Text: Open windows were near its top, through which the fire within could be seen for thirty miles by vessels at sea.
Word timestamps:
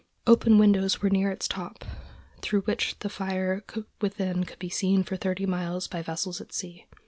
Open 0.25 0.57
windows 0.57 0.99
were 1.03 1.11
near 1.11 1.29
its 1.29 1.47
top, 1.47 1.85
through 2.41 2.61
which 2.61 2.97
the 3.01 3.07
fire 3.07 3.63
within 4.01 4.45
could 4.45 4.57
be 4.57 4.67
seen 4.67 5.03
for 5.03 5.15
thirty 5.15 5.45
miles 5.45 5.87
by 5.87 6.01
vessels 6.01 6.41
at 6.41 6.51
sea. 6.51 6.87